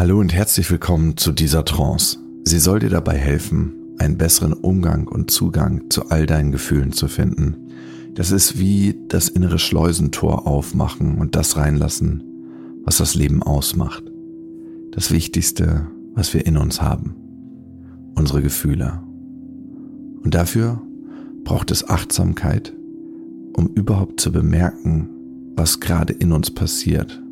[0.00, 2.16] Hallo und herzlich willkommen zu dieser Trance.
[2.44, 7.06] Sie soll dir dabei helfen, einen besseren Umgang und Zugang zu all deinen Gefühlen zu
[7.06, 7.68] finden.
[8.14, 12.24] Das ist wie das innere Schleusentor aufmachen und das reinlassen,
[12.82, 14.02] was das Leben ausmacht.
[14.92, 17.14] Das Wichtigste, was wir in uns haben.
[18.14, 19.02] Unsere Gefühle.
[20.24, 20.80] Und dafür
[21.44, 22.72] braucht es Achtsamkeit,
[23.52, 25.10] um überhaupt zu bemerken,
[25.56, 27.22] was gerade in uns passiert.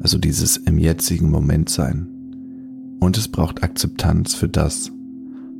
[0.00, 2.06] Also dieses im jetzigen Moment sein.
[3.00, 4.92] Und es braucht Akzeptanz für das,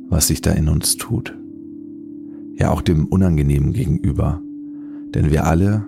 [0.09, 1.37] was sich da in uns tut.
[2.55, 4.41] Ja, auch dem Unangenehmen gegenüber.
[5.13, 5.87] Denn wir alle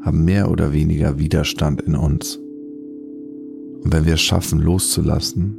[0.00, 2.38] haben mehr oder weniger Widerstand in uns.
[3.82, 5.58] Und wenn wir es schaffen, loszulassen,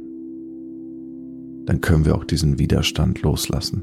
[1.66, 3.82] dann können wir auch diesen Widerstand loslassen.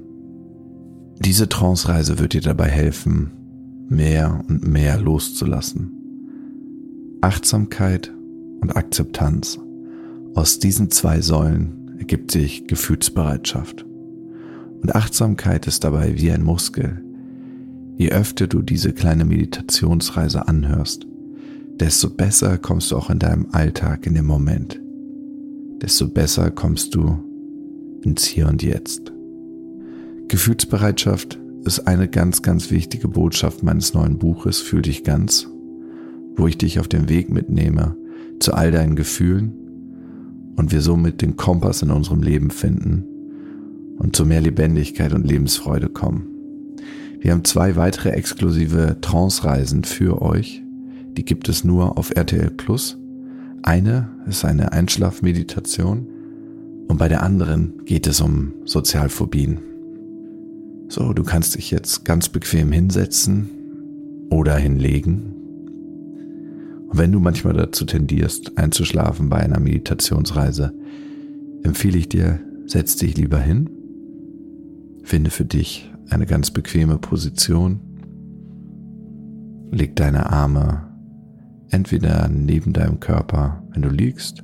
[1.19, 3.31] Diese Trance-Reise wird dir dabei helfen,
[3.89, 5.91] mehr und mehr loszulassen.
[7.21, 8.13] Achtsamkeit
[8.63, 9.59] und Akzeptanz.
[10.35, 13.85] Aus diesen zwei Säulen ergibt sich Gefühlsbereitschaft.
[14.81, 17.03] Und Achtsamkeit ist dabei wie ein Muskel.
[17.97, 21.05] Je öfter du diese kleine Meditationsreise anhörst,
[21.79, 24.81] desto besser kommst du auch in deinem Alltag in dem Moment.
[25.81, 27.19] Desto besser kommst du
[28.01, 29.11] ins Hier und Jetzt.
[30.29, 35.49] Gefühlsbereitschaft ist eine ganz, ganz wichtige Botschaft meines neuen Buches Fühl dich ganz,
[36.37, 37.97] wo ich dich auf den Weg mitnehme
[38.43, 39.53] zu all deinen Gefühlen
[40.55, 43.05] und wir somit den Kompass in unserem Leben finden
[43.97, 46.27] und zu mehr Lebendigkeit und Lebensfreude kommen.
[47.19, 50.61] Wir haben zwei weitere exklusive Trance-Reisen für euch.
[51.15, 52.97] Die gibt es nur auf RTL Plus.
[53.61, 56.05] Eine ist eine Einschlafmeditation
[56.89, 59.59] und bei der anderen geht es um Sozialphobien.
[60.89, 63.49] So, du kannst dich jetzt ganz bequem hinsetzen
[64.29, 65.33] oder hinlegen.
[66.93, 70.73] Wenn du manchmal dazu tendierst, einzuschlafen bei einer Meditationsreise,
[71.63, 73.69] empfehle ich dir, setz dich lieber hin,
[75.03, 77.79] finde für dich eine ganz bequeme Position,
[79.71, 80.87] leg deine Arme
[81.69, 84.43] entweder neben deinem Körper, wenn du liegst,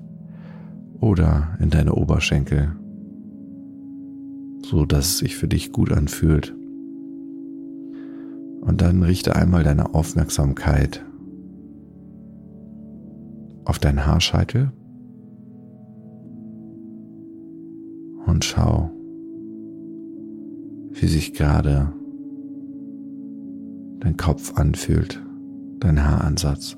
[1.00, 2.74] oder in deine Oberschenkel
[4.70, 6.56] so dass es sich für dich gut anfühlt.
[8.62, 11.04] Und dann richte einmal deine Aufmerksamkeit
[13.70, 14.72] auf deinen Haarscheitel
[18.26, 18.90] und schau,
[20.90, 21.94] wie sich gerade
[24.00, 25.24] dein Kopf anfühlt,
[25.82, 26.78] dein Haaransatz.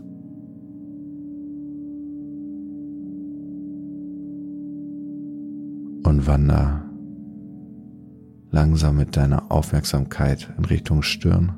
[6.04, 6.84] Und wander
[8.50, 11.54] langsam mit deiner Aufmerksamkeit in Richtung Stirn.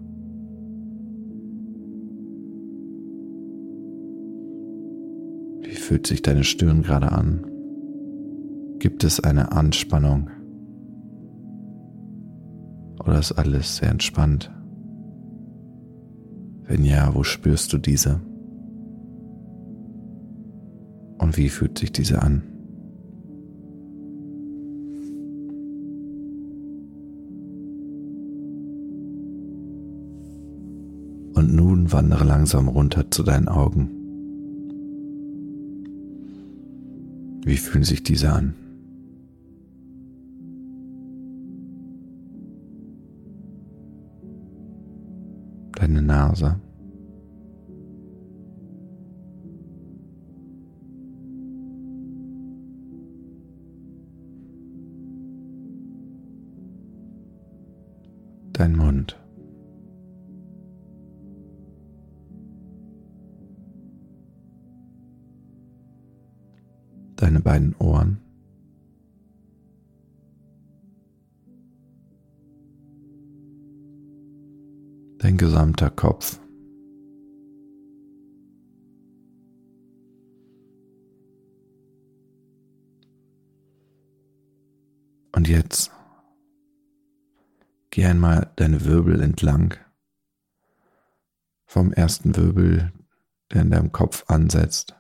[5.94, 7.46] Fühlt sich deine Stirn gerade an?
[8.80, 10.28] Gibt es eine Anspannung?
[13.00, 14.52] Oder ist alles sehr entspannt?
[16.64, 18.20] Wenn ja, wo spürst du diese?
[21.20, 22.42] Und wie fühlt sich diese an?
[31.36, 34.03] Und nun wandere langsam runter zu deinen Augen.
[37.46, 38.56] Wie fühlen sich diese an?
[45.74, 46.60] Deine Nase.
[58.54, 59.23] Dein Mund.
[67.24, 68.20] Deine beiden Ohren.
[75.20, 76.42] Dein gesamter Kopf.
[85.34, 85.92] Und jetzt
[87.90, 89.76] geh einmal deine Wirbel entlang.
[91.64, 92.92] Vom ersten Wirbel,
[93.54, 94.94] der in deinem Kopf ansetzt,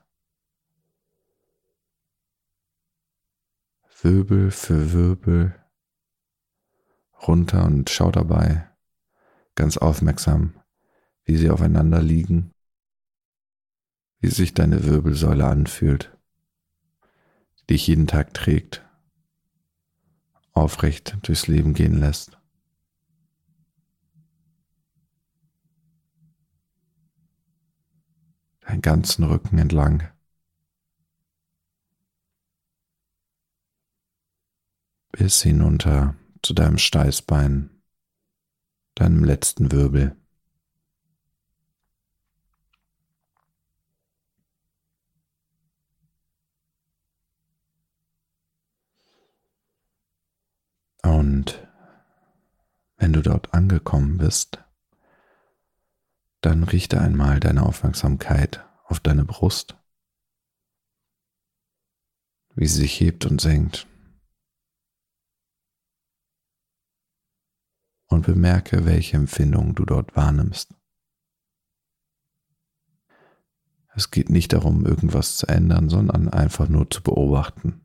[4.03, 5.55] Wirbel für Wirbel
[7.25, 8.69] runter und schau dabei
[9.55, 10.55] ganz aufmerksam,
[11.23, 12.51] wie sie aufeinander liegen,
[14.19, 16.17] wie sich deine Wirbelsäule anfühlt,
[17.61, 18.85] die dich jeden Tag trägt,
[20.51, 22.37] aufrecht durchs Leben gehen lässt.
[28.67, 30.12] Deinen ganzen Rücken entlang.
[35.13, 37.69] Bis hinunter zu deinem Steißbein,
[38.95, 40.17] deinem letzten Wirbel.
[51.03, 51.67] Und
[52.97, 54.63] wenn du dort angekommen bist,
[56.41, 59.77] dann richte einmal deine Aufmerksamkeit auf deine Brust,
[62.55, 63.87] wie sie sich hebt und senkt.
[68.13, 70.75] Und bemerke, welche Empfindungen du dort wahrnimmst.
[73.95, 77.81] Es geht nicht darum, irgendwas zu ändern, sondern einfach nur zu beobachten.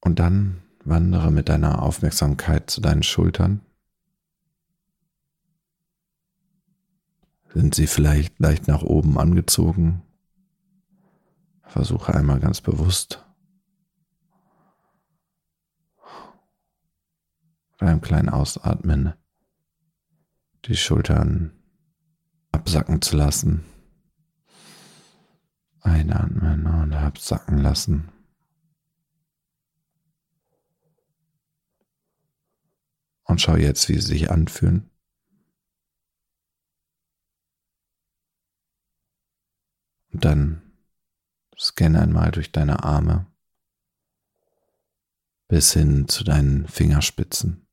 [0.00, 3.60] Und dann wandere mit deiner Aufmerksamkeit zu deinen Schultern.
[7.52, 10.02] Sind sie vielleicht leicht nach oben angezogen?
[11.62, 13.23] Versuche einmal ganz bewusst
[17.84, 19.12] beim kleinen Ausatmen
[20.64, 21.52] die Schultern
[22.50, 23.62] absacken zu lassen.
[25.80, 28.10] Einatmen und absacken lassen.
[33.24, 34.90] Und schau jetzt, wie sie sich anfühlen.
[40.10, 40.62] Und dann
[41.58, 43.26] scanne einmal durch deine Arme
[45.48, 47.63] bis hin zu deinen Fingerspitzen.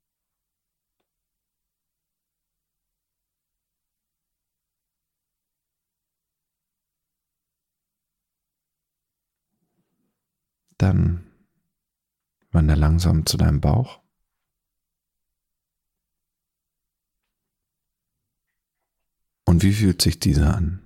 [10.82, 11.32] Dann
[12.50, 14.02] wandere langsam zu deinem Bauch.
[19.46, 20.82] Und wie fühlt sich dieser an?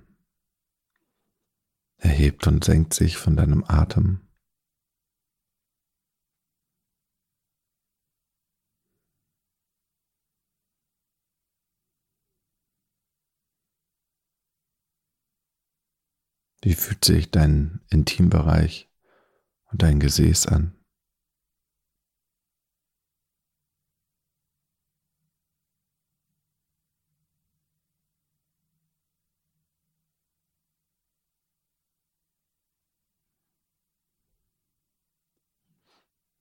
[1.96, 4.20] Er hebt und senkt sich von deinem Atem.
[16.60, 18.85] Wie fühlt sich dein Intimbereich
[19.76, 20.76] dein Gesäß an?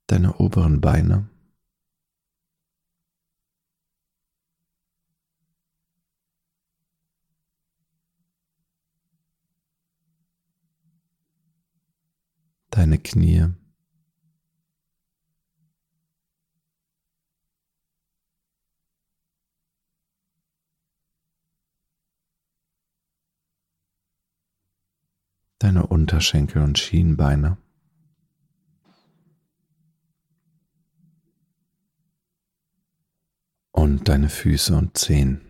[0.07, 1.27] deine oberen Beine.
[12.95, 13.45] Deine Knie.
[25.59, 27.57] Deine Unterschenkel und Schienbeine.
[33.71, 35.44] und deine Füße und Zehen.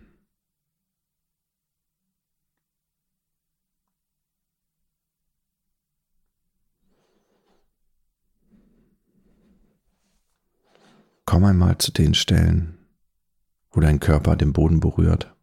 [11.26, 12.78] Komm einmal zu den Stellen,
[13.72, 15.34] wo dein Körper den Boden berührt.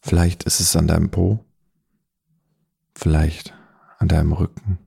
[0.00, 1.44] Vielleicht ist es an deinem Po,
[2.94, 3.52] vielleicht
[3.98, 4.78] an deinem Rücken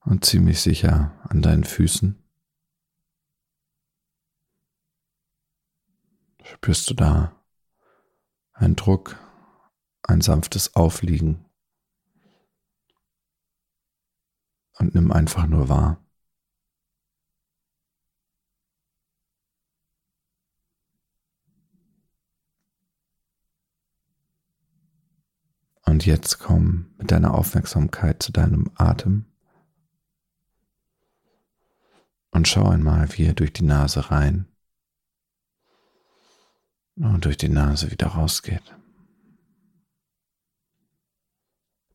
[0.00, 2.18] und ziemlich sicher an deinen Füßen.
[6.42, 7.36] Spürst du da
[8.54, 9.16] ein Druck,
[10.02, 11.44] ein sanftes Aufliegen
[14.78, 16.01] und nimm einfach nur wahr.
[25.92, 29.26] Und jetzt komm mit deiner Aufmerksamkeit zu deinem Atem
[32.30, 34.46] und schau einmal, wie er durch die Nase rein
[36.96, 38.74] und durch die Nase wieder rausgeht.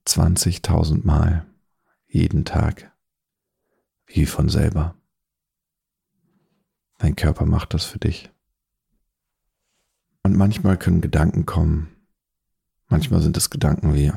[0.05, 1.47] 20.000 Mal
[2.05, 2.95] jeden Tag,
[4.05, 4.93] wie von selber.
[6.99, 8.29] Dein Körper macht das für dich.
[10.21, 11.96] Und manchmal können Gedanken kommen.
[12.87, 14.11] Manchmal sind es Gedanken wie,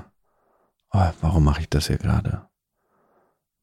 [0.93, 2.49] oh, warum mache ich das hier gerade?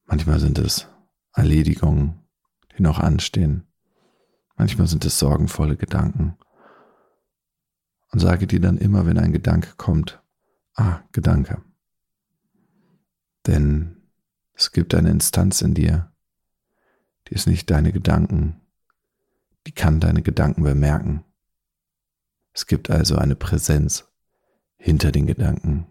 [0.06, 0.88] Manchmal sind es
[1.34, 2.20] Erledigungen,
[2.78, 3.68] die noch anstehen.
[4.56, 6.38] Manchmal sind es sorgenvolle Gedanken
[8.12, 10.22] und sage dir dann immer, wenn ein Gedanke kommt,
[10.76, 11.62] ah, Gedanke.
[13.46, 13.98] Denn
[14.54, 16.12] es gibt eine Instanz in dir,
[17.28, 18.62] die ist nicht deine Gedanken,
[19.68, 21.24] die kann deine Gedanken bemerken.
[22.54, 24.07] Es gibt also eine Präsenz
[24.78, 25.88] hinter den Gedanken.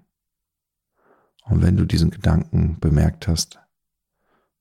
[1.45, 3.61] Und wenn du diesen Gedanken bemerkt hast,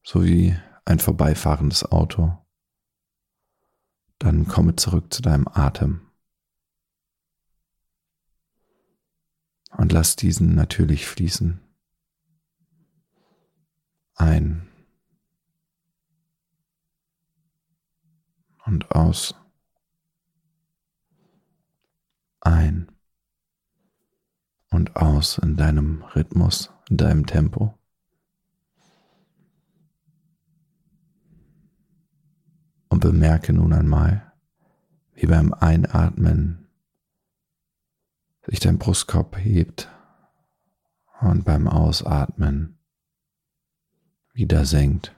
[0.03, 0.55] so wie
[0.85, 2.37] ein vorbeifahrendes Auto,
[4.19, 6.01] dann komme zurück zu deinem Atem
[9.77, 11.59] und lass diesen natürlich fließen.
[14.15, 14.67] Ein
[18.65, 19.35] und aus.
[22.39, 22.94] Ein
[24.75, 27.73] und aus in deinem Rhythmus, in deinem Tempo.
[32.89, 34.33] Und bemerke nun einmal,
[35.13, 36.67] wie beim Einatmen
[38.45, 39.89] sich dein Brustkorb hebt
[41.21, 42.77] und beim Ausatmen
[44.33, 45.15] wieder senkt.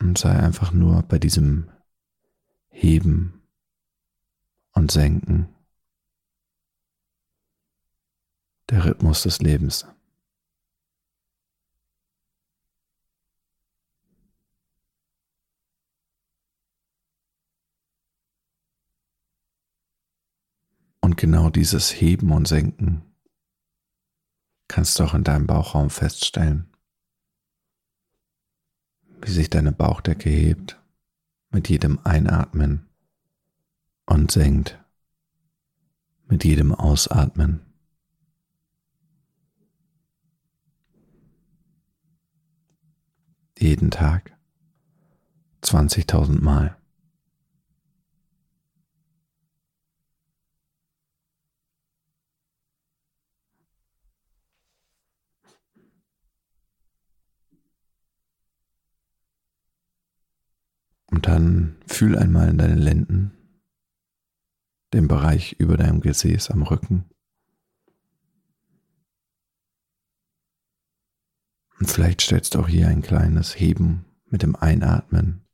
[0.00, 1.70] Und sei einfach nur bei diesem
[2.68, 3.42] Heben
[4.72, 5.48] und Senken.
[8.70, 9.86] Der Rhythmus des Lebens.
[21.00, 23.02] Und genau dieses Heben und Senken
[24.68, 26.70] kannst du auch in deinem Bauchraum feststellen
[29.22, 30.80] wie sich deine Bauchdecke hebt
[31.50, 32.88] mit jedem Einatmen
[34.06, 34.78] und senkt
[36.26, 37.60] mit jedem Ausatmen.
[43.58, 44.36] Jeden Tag
[45.62, 46.78] 20.000 Mal.
[61.10, 63.32] Und dann fühl einmal in deine Lenden,
[64.94, 67.04] den Bereich über deinem Gesäß am Rücken.
[71.78, 75.44] Und vielleicht stellst du auch hier ein kleines Heben mit dem Einatmen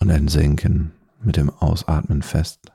[0.00, 2.72] und ein Senken mit dem Ausatmen fest.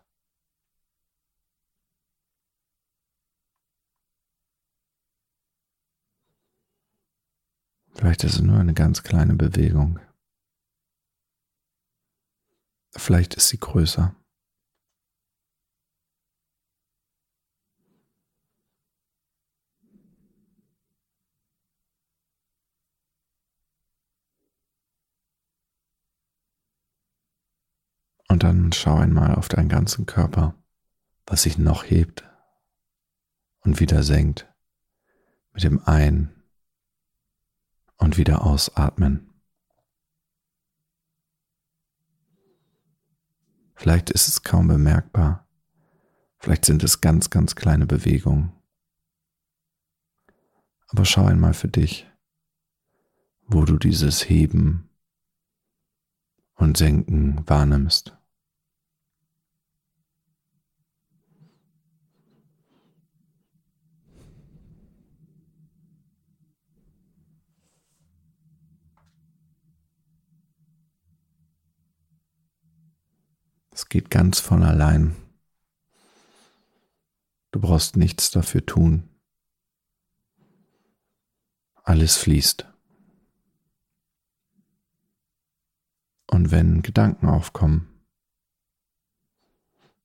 [7.93, 9.99] Vielleicht ist es nur eine ganz kleine Bewegung.
[12.95, 14.15] Vielleicht ist sie größer.
[28.27, 30.53] Und dann schau einmal auf deinen ganzen Körper,
[31.25, 32.29] was sich noch hebt
[33.61, 34.47] und wieder senkt
[35.51, 36.31] mit dem Ein-
[37.97, 39.28] und wieder Ausatmen.
[43.79, 45.47] Vielleicht ist es kaum bemerkbar.
[46.37, 48.51] Vielleicht sind es ganz, ganz kleine Bewegungen.
[50.89, 52.05] Aber schau einmal für dich,
[53.47, 54.89] wo du dieses Heben
[56.55, 58.18] und Senken wahrnimmst.
[73.89, 75.15] Geht ganz von allein.
[77.51, 79.09] Du brauchst nichts dafür tun.
[81.83, 82.67] Alles fließt.
[86.27, 87.87] Und wenn Gedanken aufkommen,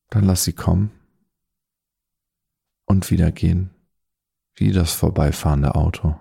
[0.08, 0.90] dann lass sie kommen
[2.86, 3.70] und wieder gehen,
[4.54, 6.18] wie das vorbeifahrende Auto,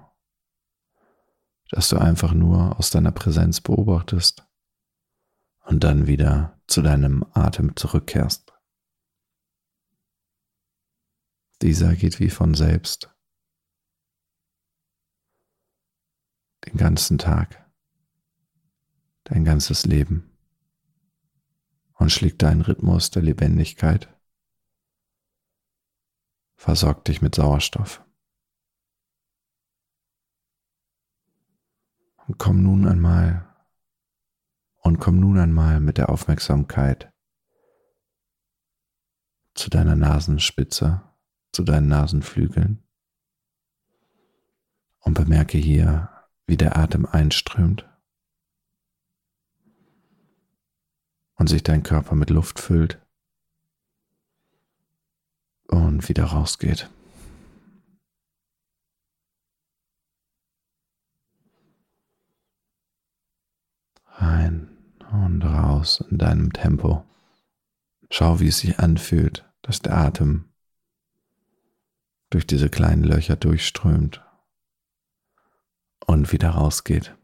[1.69, 4.45] das du einfach nur aus deiner Präsenz beobachtest
[5.65, 8.53] und dann wieder zu deinem Atem zurückkehrst.
[11.61, 13.09] Dieser geht wie von selbst.
[16.65, 17.69] Den ganzen Tag,
[19.25, 20.37] dein ganzes Leben
[21.93, 24.13] und schlägt deinen Rhythmus der Lebendigkeit,
[26.55, 28.03] versorgt dich mit Sauerstoff.
[32.27, 33.52] Und komm nun einmal
[34.83, 37.11] und komm nun einmal mit der Aufmerksamkeit
[39.55, 41.01] zu deiner Nasenspitze,
[41.51, 42.83] zu deinen Nasenflügeln.
[44.99, 46.09] Und bemerke hier,
[46.45, 47.89] wie der Atem einströmt.
[51.35, 53.01] Und sich dein Körper mit Luft füllt.
[55.67, 56.89] Und wieder rausgeht.
[64.05, 64.73] Rein
[65.33, 67.05] und raus in deinem Tempo.
[68.09, 70.53] Schau, wie es sich anfühlt, dass der Atem
[72.29, 74.23] durch diese kleinen Löcher durchströmt
[76.05, 77.15] und wieder rausgeht.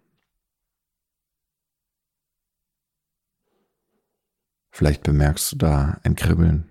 [4.71, 6.69] Vielleicht bemerkst du da ein Kribbeln.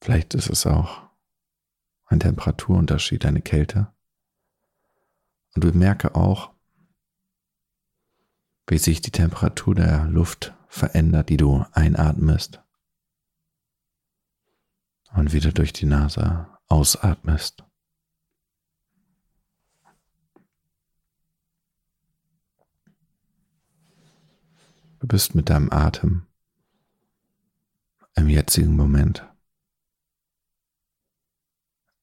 [0.00, 1.10] Vielleicht ist es auch
[2.06, 3.92] ein Temperaturunterschied, eine Kälte.
[5.54, 6.54] Und du merke auch,
[8.70, 12.62] wie sich die Temperatur der Luft verändert, die du einatmest
[15.12, 17.64] und wieder durch die Nase ausatmest.
[25.00, 26.28] Du bist mit deinem Atem
[28.14, 29.26] im jetzigen Moment.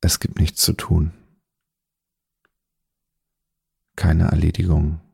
[0.02, 1.14] Es gibt nichts zu tun.
[3.96, 5.07] Keine Erledigung.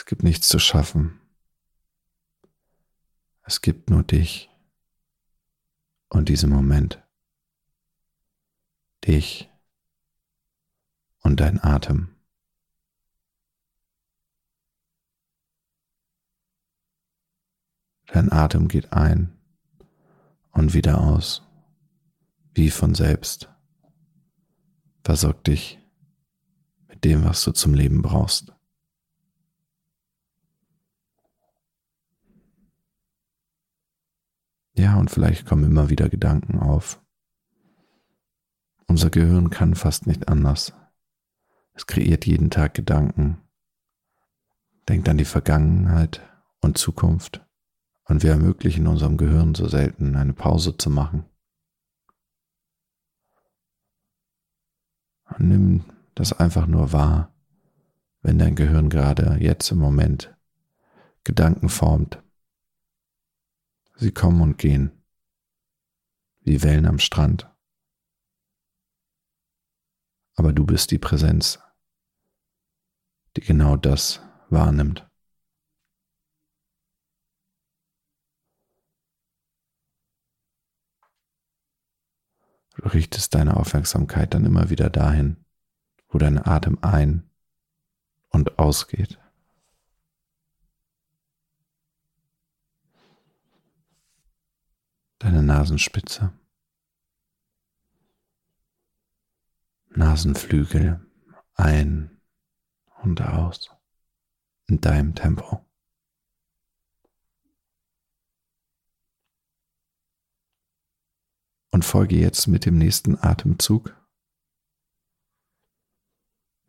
[0.00, 1.20] Es gibt nichts zu schaffen.
[3.42, 4.48] Es gibt nur dich
[6.08, 7.06] und diesen Moment.
[9.06, 9.50] Dich
[11.20, 12.16] und dein Atem.
[18.06, 19.38] Dein Atem geht ein
[20.52, 21.42] und wieder aus,
[22.54, 23.50] wie von selbst.
[25.04, 25.78] Versorg dich
[26.88, 28.54] mit dem, was du zum Leben brauchst.
[34.74, 37.02] Ja, und vielleicht kommen immer wieder Gedanken auf.
[38.86, 40.72] Unser Gehirn kann fast nicht anders.
[41.74, 43.38] Es kreiert jeden Tag Gedanken,
[44.88, 46.20] denkt an die Vergangenheit
[46.60, 47.46] und Zukunft
[48.04, 51.24] und wir ermöglichen unserem Gehirn so selten eine Pause zu machen.
[55.26, 55.84] Und nimm
[56.16, 57.32] das einfach nur wahr,
[58.22, 60.36] wenn dein Gehirn gerade jetzt im Moment
[61.22, 62.22] Gedanken formt.
[64.00, 65.04] Sie kommen und gehen,
[66.40, 67.54] wie Wellen am Strand.
[70.36, 71.58] Aber du bist die Präsenz,
[73.36, 75.06] die genau das wahrnimmt.
[82.76, 85.44] Du richtest deine Aufmerksamkeit dann immer wieder dahin,
[86.08, 87.30] wo dein Atem ein
[88.30, 89.18] und ausgeht.
[95.20, 96.32] Deine Nasenspitze,
[99.90, 101.06] Nasenflügel
[101.54, 102.20] ein
[103.02, 103.70] und aus
[104.66, 105.64] in deinem Tempo.
[111.70, 113.96] und folge jetzt mit dem nächsten Atemzug.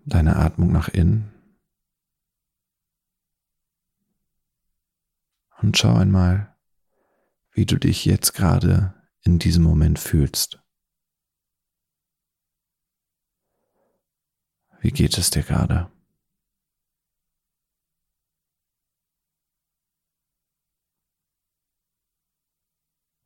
[0.06, 1.34] Deine Atmung nach innen.
[5.60, 6.51] Und schau einmal,
[7.62, 10.60] wie du dich jetzt gerade in diesem Moment fühlst.
[14.80, 15.92] Wie geht es dir gerade?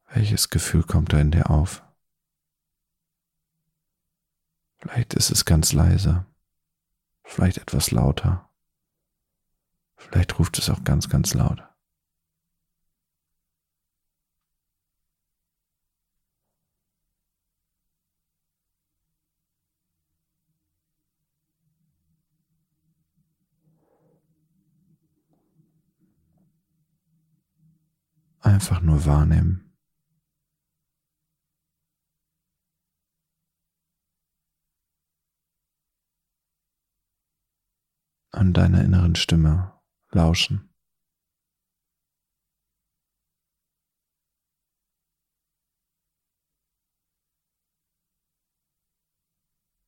[0.10, 1.82] Welches Gefühl kommt da in dir auf?
[4.80, 6.26] Vielleicht ist es ganz leise,
[7.24, 8.54] vielleicht etwas lauter,
[9.96, 11.75] vielleicht ruft es auch ganz, ganz laut.
[28.46, 29.62] Einfach nur wahrnehmen.
[38.32, 39.82] an deiner inneren Stimme
[40.12, 40.70] lauschen.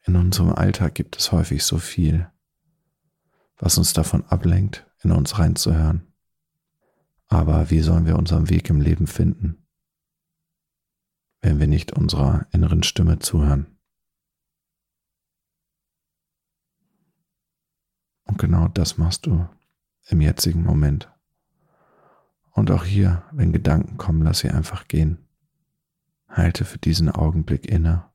[0.05, 2.31] In unserem Alltag gibt es häufig so viel,
[3.57, 6.16] was uns davon ablenkt, in uns reinzuhören.
[7.27, 9.67] Aber wie sollen wir unseren Weg im Leben finden,
[11.41, 13.77] wenn wir nicht unserer inneren Stimme zuhören?
[18.23, 19.47] Und genau das machst du
[20.07, 21.11] im jetzigen Moment.
[22.51, 25.27] Und auch hier, wenn Gedanken kommen, lass sie einfach gehen.
[26.27, 28.09] Halte für diesen Augenblick inne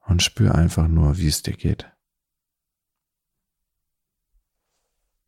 [0.00, 1.90] und spür einfach nur, wie es dir geht.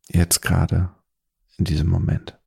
[0.07, 0.93] Jetzt gerade,
[1.57, 2.39] in diesem Moment.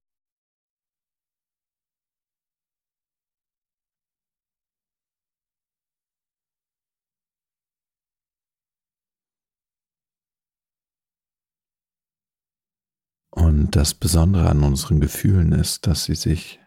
[13.31, 16.59] Und das Besondere an unseren Gefühlen ist, dass sie sich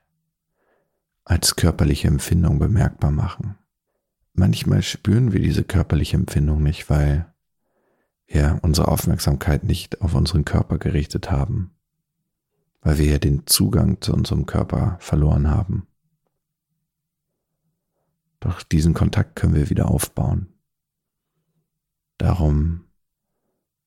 [1.24, 3.58] als körperliche Empfindung bemerkbar machen.
[4.34, 7.34] Manchmal spüren wir diese körperliche Empfindung nicht, weil
[8.28, 11.76] wir unsere Aufmerksamkeit nicht auf unseren Körper gerichtet haben,
[12.82, 15.88] weil wir ja den Zugang zu unserem Körper verloren haben.
[18.40, 20.54] Doch diesen Kontakt können wir wieder aufbauen.
[22.18, 22.86] Darum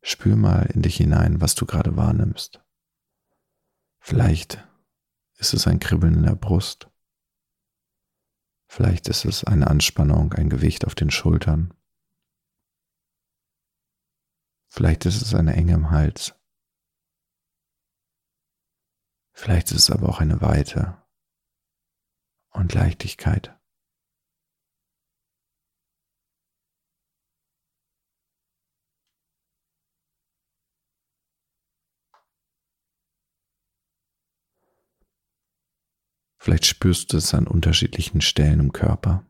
[0.03, 2.61] spür mal in dich hinein, was du gerade wahrnimmst.
[4.01, 4.67] Vielleicht
[5.37, 6.89] ist es ein Kribbeln in der Brust.
[8.67, 11.73] Vielleicht ist es eine Anspannung, ein Gewicht auf den Schultern.
[14.69, 16.35] Vielleicht ist es eine Enge im Hals.
[19.33, 21.03] Vielleicht ist es aber auch eine Weite
[22.51, 23.59] und Leichtigkeit.
[36.39, 39.25] Vielleicht spürst du es an unterschiedlichen Stellen im Körper.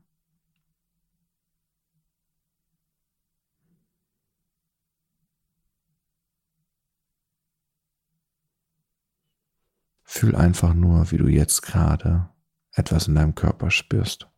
[10.14, 12.28] Fühl einfach nur, wie du jetzt gerade
[12.72, 14.28] etwas in deinem Körper spürst.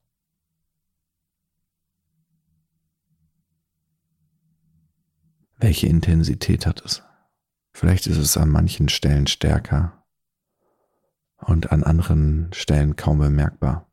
[5.56, 7.02] Welche Intensität hat es?
[7.72, 10.04] Vielleicht ist es an manchen Stellen stärker,
[11.38, 13.90] und an anderen Stellen kaum bemerkbar.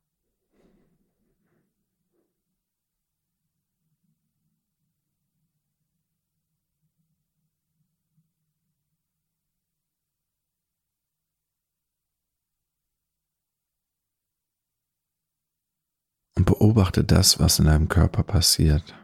[16.42, 16.46] Und
[16.82, 18.96] beobachte das, was in deinem Körper passiert.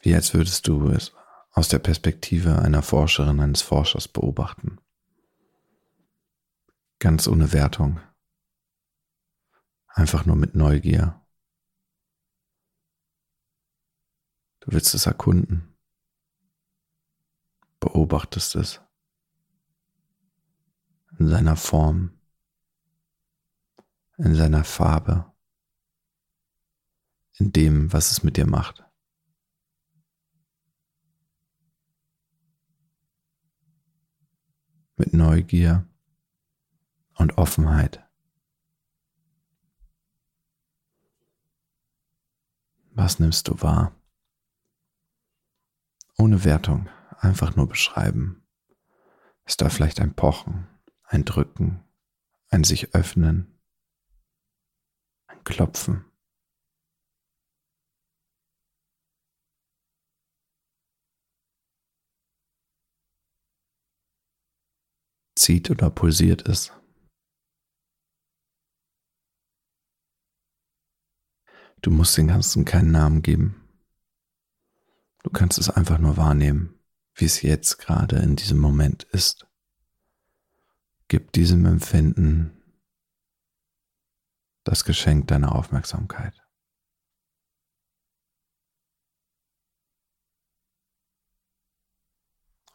[0.00, 1.12] Wie als würdest du es
[1.52, 4.78] aus der Perspektive einer Forscherin, eines Forschers beobachten
[6.98, 8.00] ganz ohne Wertung.
[9.88, 11.20] Einfach nur mit Neugier.
[14.60, 15.74] Du willst es erkunden,
[17.80, 18.80] beobachtest es
[21.18, 22.21] in seiner Form,
[24.22, 25.32] in seiner Farbe,
[27.38, 28.84] in dem, was es mit dir macht.
[34.96, 35.88] Mit Neugier
[37.14, 38.08] und Offenheit.
[42.92, 43.92] Was nimmst du wahr?
[46.16, 48.46] Ohne Wertung, einfach nur beschreiben.
[49.46, 50.68] Ist da vielleicht ein Pochen,
[51.02, 51.82] ein Drücken,
[52.50, 53.51] ein sich öffnen,
[55.44, 56.04] Klopfen?
[65.34, 66.72] Zieht oder pulsiert es?
[71.80, 73.68] Du musst den Ganzen keinen Namen geben.
[75.24, 76.78] Du kannst es einfach nur wahrnehmen,
[77.14, 79.48] wie es jetzt gerade in diesem Moment ist.
[81.08, 82.61] Gib diesem Empfinden
[84.64, 86.34] das Geschenk deiner Aufmerksamkeit.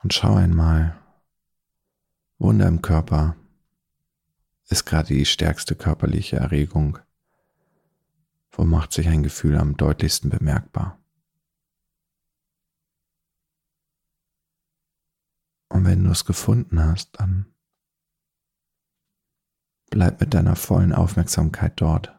[0.03, 0.97] Und schau einmal,
[2.37, 3.35] wo in deinem Körper
[4.69, 6.99] ist gerade die stärkste körperliche Erregung
[8.57, 10.99] wo macht sich ein Gefühl am deutlichsten bemerkbar?
[15.69, 17.45] Und wenn du es gefunden hast, dann
[19.89, 22.13] bleib mit deiner vollen Aufmerksamkeit dort.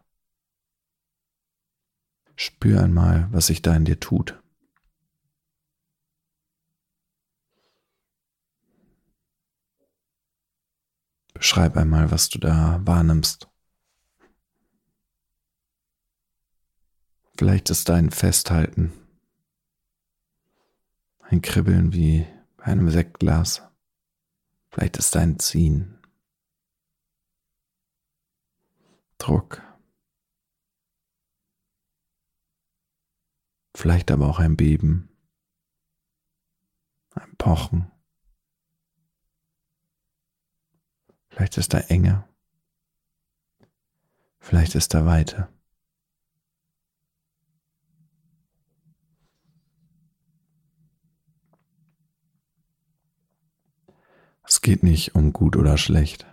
[2.36, 4.40] Spür einmal, was sich da in dir tut.
[11.34, 13.48] Beschreib einmal, was du da wahrnimmst.
[17.36, 18.92] Vielleicht ist dein Festhalten,
[21.20, 22.26] ein Kribbeln wie
[22.56, 23.62] bei einem Sektglas.
[24.70, 25.97] Vielleicht ist dein Ziehen,
[29.18, 29.62] Druck.
[33.74, 35.08] Vielleicht aber auch ein Beben,
[37.14, 37.90] ein Pochen.
[41.28, 42.26] Vielleicht ist da Enge.
[44.40, 45.48] Vielleicht ist da Weite.
[54.42, 56.27] Es geht nicht um gut oder schlecht.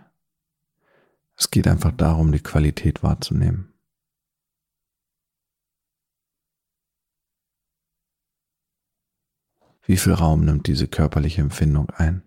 [1.36, 3.72] Es geht einfach darum, die Qualität wahrzunehmen.
[9.82, 12.22] Wie viel Raum nimmt diese körperliche Empfindung ein?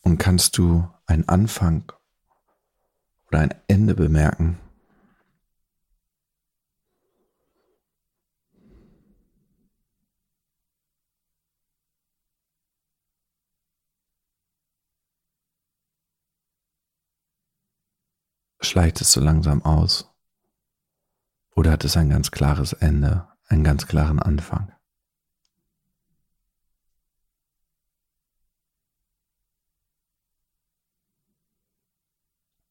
[0.00, 1.92] Und kannst du einen Anfang
[3.28, 4.58] oder ein Ende bemerken?
[18.66, 20.12] Schleicht es so langsam aus?
[21.54, 24.72] Oder hat es ein ganz klares Ende, einen ganz klaren Anfang?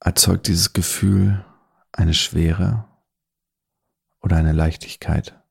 [0.01, 1.43] Erzeugt dieses Gefühl
[1.93, 2.89] eine Schwere
[4.19, 5.41] oder eine Leichtigkeit?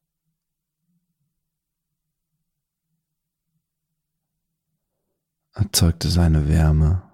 [5.54, 7.13] Erzeugt es eine Wärme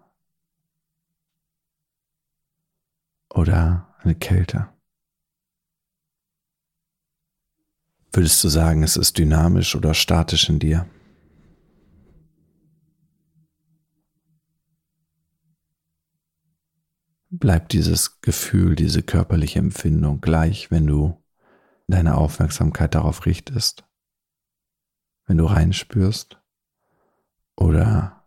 [3.33, 4.69] oder eine Kälte?
[8.13, 10.89] Würdest du sagen, es ist dynamisch oder statisch in dir?
[17.31, 21.23] Bleibt dieses Gefühl, diese körperliche Empfindung gleich, wenn du
[21.87, 23.85] deine Aufmerksamkeit darauf richtest?
[25.27, 26.43] Wenn du reinspürst?
[27.57, 28.27] Oder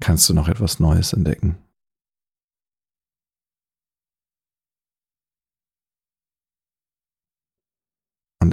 [0.00, 1.63] kannst du noch etwas Neues entdecken?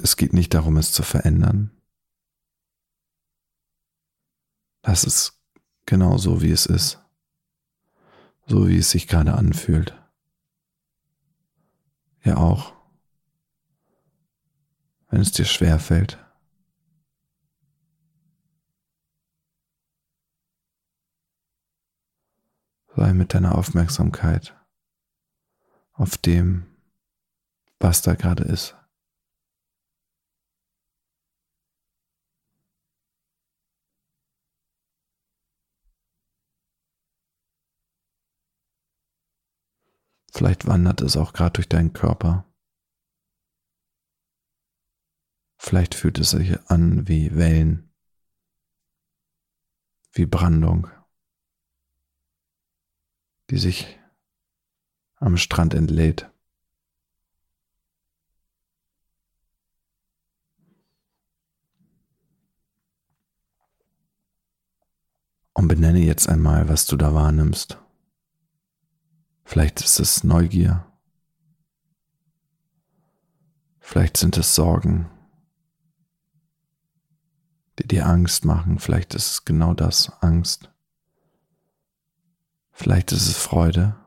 [0.04, 1.70] Es geht nicht darum, es zu verändern.
[4.82, 5.40] Das ist
[5.86, 7.00] genau so, wie es ist.
[8.48, 9.96] So, wie es sich gerade anfühlt.
[12.24, 12.74] Ja auch,
[15.10, 16.18] wenn es dir schwer fällt.
[22.96, 24.56] Sei mit deiner Aufmerksamkeit
[25.94, 26.66] auf dem,
[27.80, 28.76] was da gerade ist.
[40.42, 42.52] Vielleicht wandert es auch gerade durch deinen Körper.
[45.60, 47.94] Vielleicht fühlt es sich an wie Wellen,
[50.14, 50.88] wie Brandung,
[53.52, 54.00] die sich
[55.18, 56.28] am Strand entlädt.
[65.54, 67.78] Und benenne jetzt einmal, was du da wahrnimmst.
[69.52, 70.90] Vielleicht ist es Neugier.
[73.82, 75.12] Vielleicht sind es Sorgen,
[77.78, 78.80] die dir Angst machen.
[78.80, 80.72] Vielleicht ist es genau das, Angst.
[82.72, 84.00] Vielleicht ist es Freude,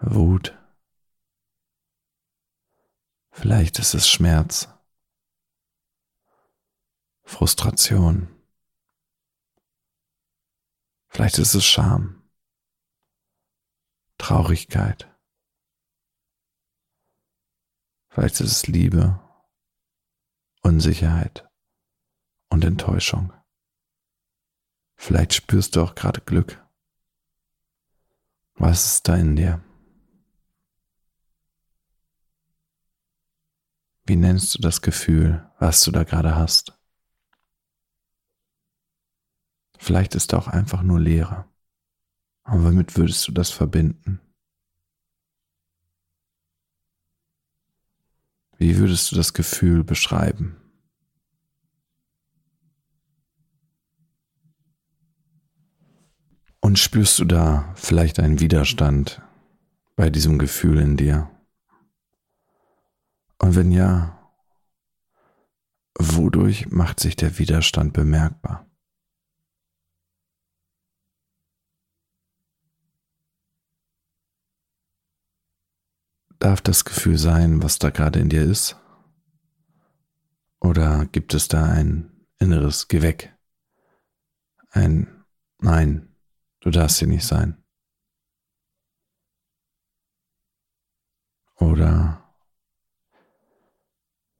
[0.00, 0.58] Wut.
[3.32, 4.70] Vielleicht ist es Schmerz,
[7.22, 8.28] Frustration.
[11.08, 12.15] Vielleicht ist es Scham.
[14.18, 15.08] Traurigkeit.
[18.08, 19.20] Vielleicht ist es Liebe,
[20.62, 21.48] Unsicherheit
[22.48, 23.32] und Enttäuschung.
[24.96, 26.64] Vielleicht spürst du auch gerade Glück.
[28.54, 29.62] Was ist da in dir?
[34.06, 36.72] Wie nennst du das Gefühl, was du da gerade hast?
[39.78, 41.48] Vielleicht ist da auch einfach nur Leere.
[42.46, 44.20] Aber womit würdest du das verbinden?
[48.56, 50.56] Wie würdest du das Gefühl beschreiben?
[56.60, 59.20] Und spürst du da vielleicht einen Widerstand
[59.96, 61.28] bei diesem Gefühl in dir?
[63.38, 64.32] Und wenn ja,
[65.98, 68.65] wodurch macht sich der Widerstand bemerkbar?
[76.38, 78.76] Darf das Gefühl sein, was da gerade in dir ist?
[80.60, 83.36] Oder gibt es da ein inneres Geh weg?
[84.70, 85.16] Ein
[85.58, 86.14] Nein,
[86.60, 87.62] du darfst hier nicht sein.
[91.58, 92.22] Oder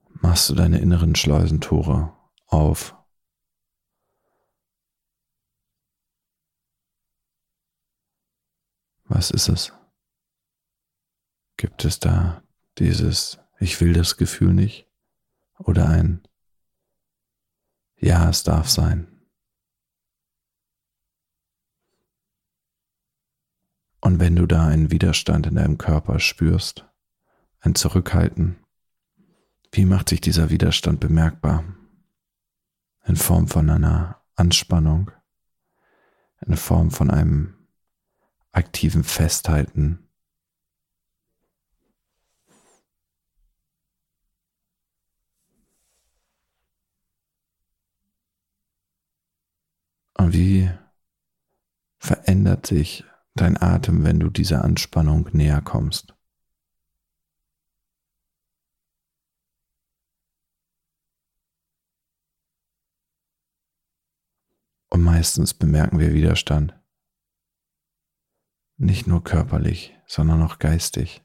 [0.09, 2.15] machst du deine inneren Schleusentore
[2.47, 2.95] auf?
[9.05, 9.73] Was ist es?
[11.57, 12.43] Gibt es da
[12.79, 14.87] dieses Ich will das Gefühl nicht
[15.59, 16.27] oder ein
[17.97, 19.09] Ja, es darf sein?
[24.01, 26.87] Und wenn du da einen Widerstand in deinem Körper spürst,
[27.67, 28.57] ein Zurückhalten.
[29.73, 31.65] Wie macht sich dieser Widerstand bemerkbar?
[33.05, 35.11] In Form von einer Anspannung,
[36.47, 37.55] in Form von einem
[38.53, 40.06] aktiven Festhalten.
[50.19, 50.71] Wie
[51.99, 56.15] verändert sich dein Atem, wenn du dieser Anspannung näher kommst?
[64.89, 66.75] Und meistens bemerken wir Widerstand.
[68.79, 71.23] Nicht nur körperlich, sondern auch geistig.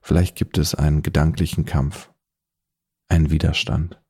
[0.00, 2.12] Vielleicht gibt es einen gedanklichen Kampf,
[3.08, 4.00] einen Widerstand.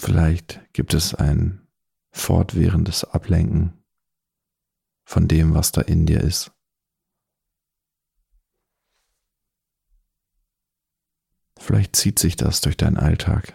[0.00, 1.66] Vielleicht gibt es ein
[2.10, 3.82] fortwährendes Ablenken
[5.04, 6.52] von dem, was da in dir ist.
[11.58, 13.54] Vielleicht zieht sich das durch deinen Alltag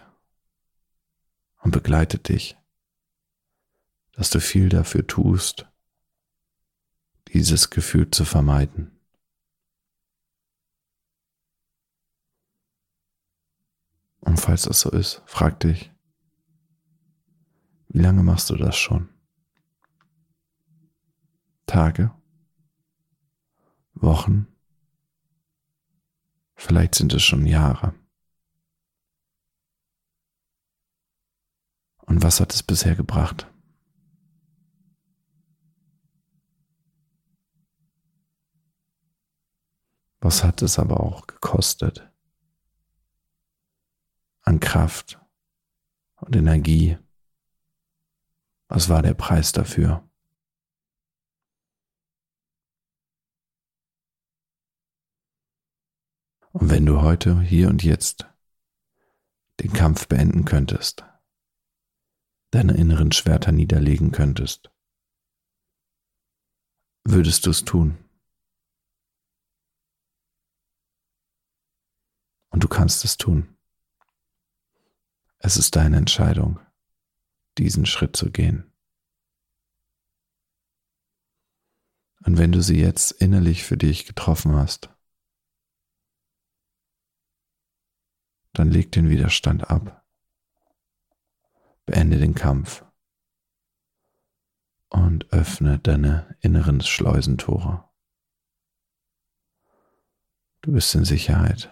[1.62, 2.56] und begleitet dich,
[4.12, 5.66] dass du viel dafür tust,
[7.28, 8.90] dieses Gefühl zu vermeiden.
[14.20, 15.93] Und falls das so ist, frag dich,
[17.94, 19.08] wie lange machst du das schon?
[21.64, 22.12] Tage?
[23.94, 24.48] Wochen?
[26.56, 27.94] Vielleicht sind es schon Jahre.
[31.98, 33.48] Und was hat es bisher gebracht?
[40.18, 42.10] Was hat es aber auch gekostet?
[44.42, 45.20] An Kraft
[46.16, 46.98] und Energie.
[48.74, 50.02] Was war der Preis dafür?
[56.50, 58.26] Und wenn du heute, hier und jetzt
[59.60, 61.04] den Kampf beenden könntest,
[62.50, 64.72] deine inneren Schwerter niederlegen könntest,
[67.04, 67.96] würdest du es tun?
[72.50, 73.56] Und du kannst es tun.
[75.38, 76.58] Es ist deine Entscheidung,
[77.58, 78.70] diesen Schritt zu gehen.
[82.24, 84.88] Und wenn du sie jetzt innerlich für dich getroffen hast,
[88.54, 90.06] dann leg den Widerstand ab.
[91.86, 92.84] Beende den Kampf
[94.88, 97.84] und öffne deine inneren Schleusentore.
[100.62, 101.70] Du bist in Sicherheit.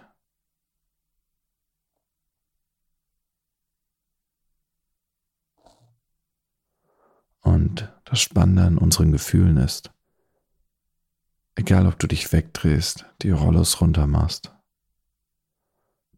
[7.41, 9.91] Und das Spannende an unseren Gefühlen ist,
[11.55, 14.53] egal ob du dich wegdrehst, die Rollos runter machst,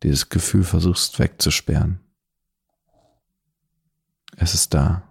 [0.02, 2.00] dieses Gefühl versuchst wegzusperren.
[4.36, 5.08] Es ist da,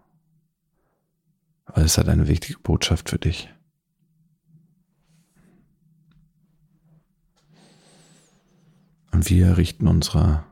[1.67, 3.49] weil es hat eine wichtige Botschaft für dich.
[9.11, 10.43] Und wir richten unsere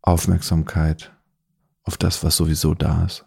[0.00, 1.12] Aufmerksamkeit
[1.84, 3.24] auf das, was sowieso da ist.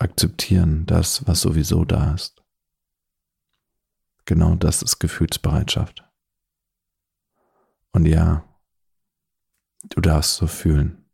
[0.00, 2.42] Akzeptieren das, was sowieso da ist.
[4.24, 6.08] Genau das ist Gefühlsbereitschaft.
[7.92, 8.48] Und ja,
[9.90, 11.04] du darfst so fühlen.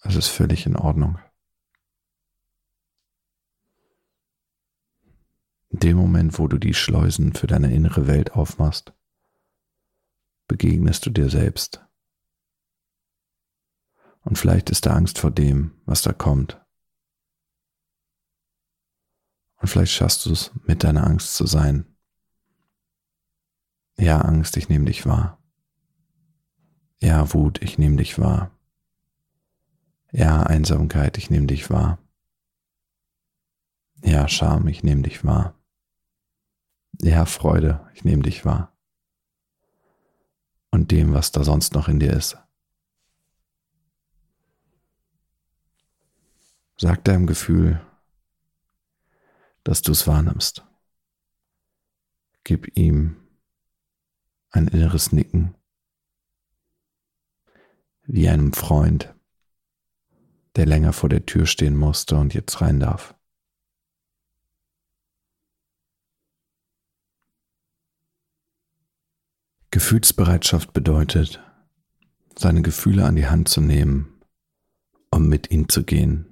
[0.00, 1.18] Es ist völlig in Ordnung.
[5.68, 8.94] In dem Moment, wo du die Schleusen für deine innere Welt aufmachst,
[10.48, 11.84] begegnest du dir selbst.
[14.24, 16.60] Und vielleicht ist da Angst vor dem, was da kommt.
[19.60, 21.92] Und vielleicht schaffst du es, mit deiner Angst zu sein
[24.02, 25.38] ja, Angst, ich nehme dich wahr.
[27.00, 28.50] Ja, Wut, ich nehme dich wahr.
[30.12, 31.98] Ja, Einsamkeit, ich nehme dich wahr.
[34.02, 35.54] Ja, Scham, ich nehme dich wahr.
[37.00, 38.76] Ja, Freude, ich nehme dich wahr.
[40.70, 42.36] Und dem, was da sonst noch in dir ist.
[46.82, 47.80] Sag deinem Gefühl,
[49.62, 50.66] dass du es wahrnimmst.
[52.42, 53.14] Gib ihm
[54.50, 55.54] ein inneres Nicken,
[58.02, 59.14] wie einem Freund,
[60.56, 63.14] der länger vor der Tür stehen musste und jetzt rein darf.
[69.70, 71.40] Gefühlsbereitschaft bedeutet,
[72.36, 74.20] seine Gefühle an die Hand zu nehmen,
[75.12, 76.31] um mit ihnen zu gehen,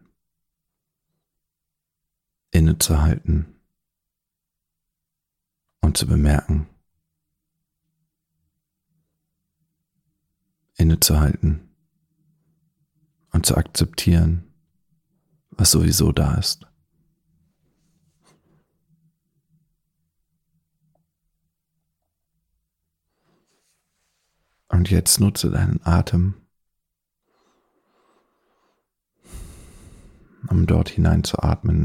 [2.51, 3.47] innezuhalten
[5.81, 6.67] und zu bemerken,
[10.77, 11.69] innezuhalten
[13.33, 14.45] und zu akzeptieren,
[15.51, 16.67] was sowieso da ist.
[24.69, 26.40] Und jetzt nutze deinen Atem,
[30.51, 31.43] um dort hinein zu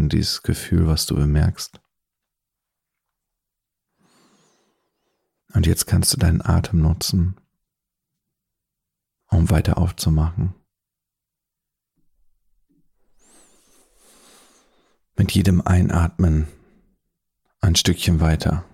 [0.09, 1.79] dieses Gefühl, was du bemerkst.
[5.53, 7.39] Und jetzt kannst du deinen Atem nutzen,
[9.27, 10.53] um weiter aufzumachen.
[15.15, 16.47] Mit jedem Einatmen
[17.61, 18.65] ein Stückchen weiter.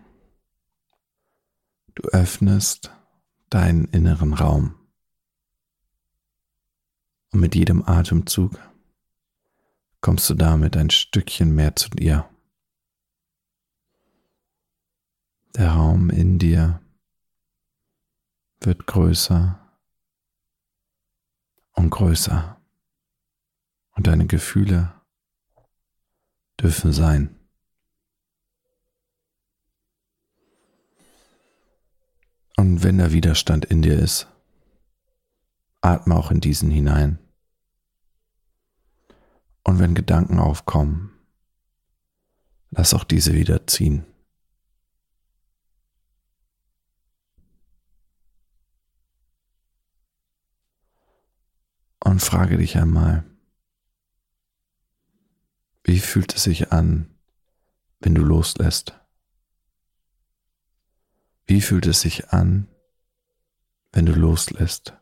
[1.93, 2.91] Du öffnest
[3.49, 4.73] deinen inneren Raum.
[7.31, 8.57] Und mit jedem Atemzug
[10.01, 12.27] kommst du damit ein Stückchen mehr zu dir.
[15.55, 16.81] Der Raum in dir
[18.59, 19.59] wird größer
[21.73, 22.59] und größer
[23.95, 24.93] und deine Gefühle
[26.59, 27.35] dürfen sein.
[32.55, 34.27] Und wenn der Widerstand in dir ist,
[35.81, 37.17] atme auch in diesen hinein.
[39.63, 41.11] Und wenn Gedanken aufkommen,
[42.71, 44.05] lass auch diese wieder ziehen.
[52.03, 53.23] Und frage dich einmal,
[55.83, 57.13] wie fühlt es sich an,
[57.99, 58.99] wenn du loslässt?
[61.45, 62.67] Wie fühlt es sich an,
[63.91, 64.97] wenn du loslässt?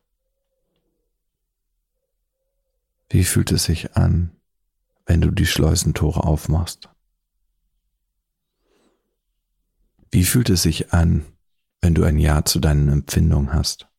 [3.10, 4.39] Wie fühlt es sich an,
[5.10, 6.88] wenn du die Schleusentore aufmachst?
[10.12, 11.26] Wie fühlt es sich an,
[11.82, 13.90] wenn du ein Ja zu deinen Empfindungen hast?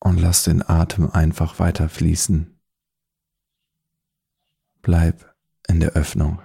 [0.00, 2.60] Und lass den Atem einfach weiter fließen.
[4.82, 5.36] Bleib
[5.68, 6.42] in der Öffnung.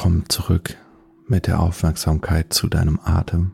[0.00, 0.78] Komm zurück
[1.26, 3.52] mit der Aufmerksamkeit zu deinem Atem,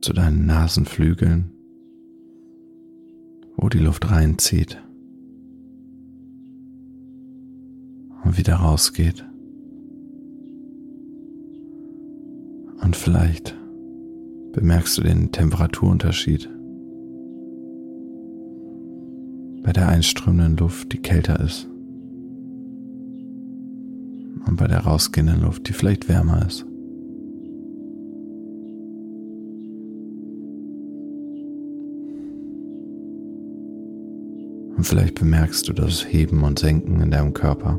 [0.00, 1.52] zu deinen Nasenflügeln,
[3.58, 4.82] wo die Luft reinzieht
[8.24, 9.26] und wieder rausgeht.
[12.82, 13.54] Und vielleicht
[14.52, 16.48] bemerkst du den Temperaturunterschied
[19.62, 21.68] bei der einströmenden Luft, die kälter ist
[24.48, 26.64] und bei der rausgehenden Luft, die vielleicht wärmer ist.
[34.76, 37.78] Und vielleicht bemerkst du das Heben und Senken in deinem Körper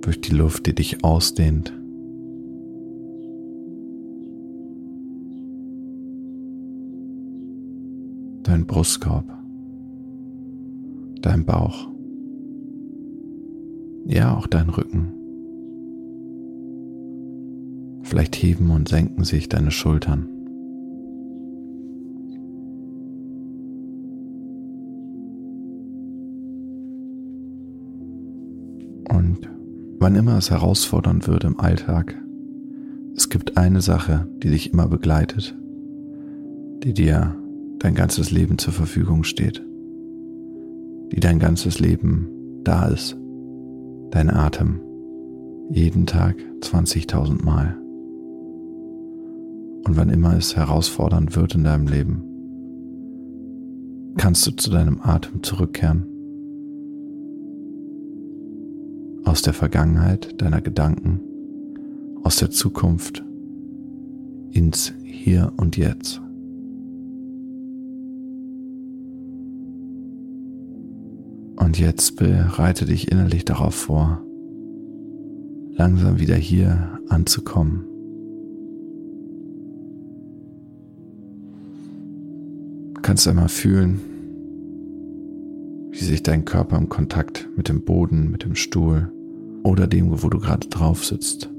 [0.00, 1.72] durch die Luft, die dich ausdehnt.
[8.42, 9.26] Dein Brustkorb,
[11.20, 11.88] dein Bauch
[14.08, 15.12] ja auch dein Rücken.
[18.02, 20.28] Vielleicht heben und senken sich deine Schultern.
[29.10, 29.50] Und
[29.98, 32.14] wann immer es herausfordernd wird im Alltag,
[33.14, 35.54] es gibt eine Sache, die dich immer begleitet,
[36.82, 37.36] die dir
[37.78, 39.62] dein ganzes Leben zur Verfügung steht,
[41.12, 42.28] die dein ganzes Leben
[42.64, 43.18] da ist
[44.10, 44.80] dein Atem
[45.70, 47.76] jeden Tag 20.000 Mal.
[49.84, 52.22] Und wann immer es herausfordernd wird in deinem Leben,
[54.16, 56.06] kannst du zu deinem Atem zurückkehren.
[59.24, 61.20] Aus der Vergangenheit deiner Gedanken,
[62.22, 63.24] aus der Zukunft
[64.50, 66.20] ins Hier und Jetzt.
[71.58, 74.22] Und jetzt bereite dich innerlich darauf vor,
[75.72, 77.84] langsam wieder hier anzukommen.
[82.94, 84.00] Du kannst einmal fühlen,
[85.90, 89.10] wie sich dein Körper im Kontakt mit dem Boden, mit dem Stuhl
[89.64, 91.50] oder dem, wo du gerade drauf sitzt,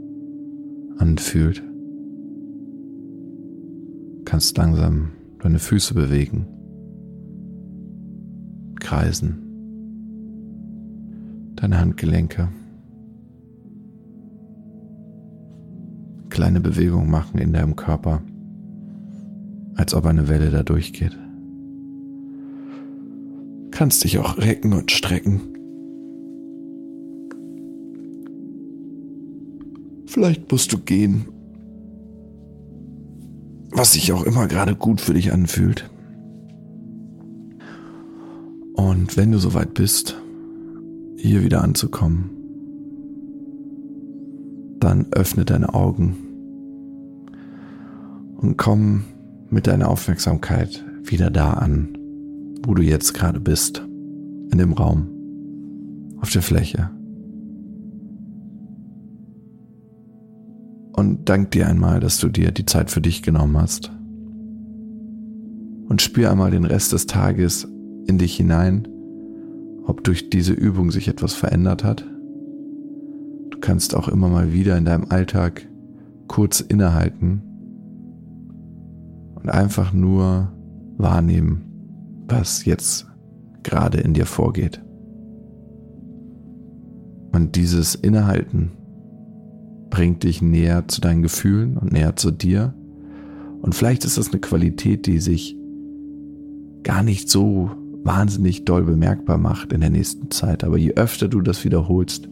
[0.97, 1.61] anfühlt.
[4.23, 6.47] Kannst langsam deine Füße bewegen,
[8.79, 9.48] kreisen,
[11.59, 12.47] deine Handgelenke,
[16.29, 18.21] kleine Bewegungen machen in deinem Körper,
[19.75, 21.17] als ob eine Welle da durchgeht.
[23.71, 25.41] Kannst dich auch recken und strecken.
[30.05, 31.25] Vielleicht musst du gehen,
[33.71, 35.89] was sich auch immer gerade gut für dich anfühlt.
[38.75, 40.21] Und wenn du soweit bist,
[41.19, 42.29] hier wieder anzukommen,
[44.79, 46.15] dann öffne deine Augen
[48.37, 49.03] und komm
[49.49, 51.97] mit deiner Aufmerksamkeit wieder da an,
[52.63, 53.85] wo du jetzt gerade bist,
[54.51, 55.07] in dem Raum,
[56.21, 56.89] auf der Fläche.
[60.93, 63.91] Und dank dir einmal, dass du dir die Zeit für dich genommen hast.
[65.89, 67.67] Und spür einmal den Rest des Tages
[68.07, 68.87] in dich hinein,
[69.89, 72.05] ob durch diese Übung sich etwas verändert hat.
[73.49, 75.67] Du kannst auch immer mal wieder in deinem Alltag
[76.27, 77.41] kurz innehalten
[79.33, 80.53] und einfach nur
[80.97, 81.63] wahrnehmen,
[82.27, 83.07] was jetzt
[83.63, 84.79] gerade in dir vorgeht.
[87.31, 88.73] Und dieses Innehalten
[89.89, 92.75] bringt dich näher zu deinen Gefühlen und näher zu dir.
[93.63, 95.57] Und vielleicht ist das eine Qualität, die sich
[96.83, 97.71] gar nicht so
[98.03, 100.63] wahnsinnig doll bemerkbar macht in der nächsten Zeit.
[100.63, 102.29] Aber je öfter du das wiederholst,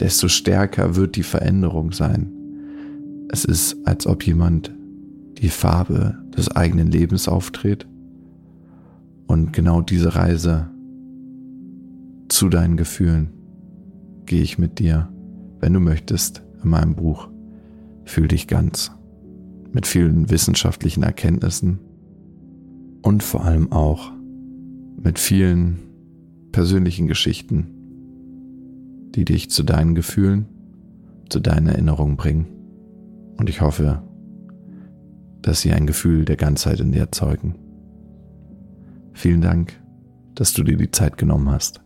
[0.00, 2.30] desto stärker wird die Veränderung sein.
[3.30, 4.74] Es ist, als ob jemand
[5.38, 7.86] die Farbe des eigenen Lebens auftritt.
[9.26, 10.68] Und genau diese Reise
[12.28, 13.30] zu deinen Gefühlen
[14.26, 15.08] gehe ich mit dir,
[15.60, 17.28] wenn du möchtest, in meinem Buch
[18.04, 18.92] Fühl dich ganz
[19.72, 21.78] mit vielen wissenschaftlichen Erkenntnissen
[23.00, 24.11] und vor allem auch
[25.02, 25.78] mit vielen
[26.52, 27.66] persönlichen Geschichten,
[29.14, 30.46] die dich zu deinen Gefühlen,
[31.28, 32.46] zu deinen Erinnerungen bringen.
[33.36, 34.02] Und ich hoffe,
[35.42, 37.56] dass sie ein Gefühl der Ganzheit in dir erzeugen.
[39.12, 39.80] Vielen Dank,
[40.34, 41.81] dass du dir die Zeit genommen hast.